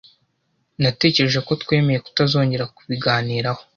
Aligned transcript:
Natekereje 0.81 1.39
ko 1.47 1.51
twemeye 1.61 1.99
kutazongera 2.05 2.69
kubiganiraho. 2.75 3.61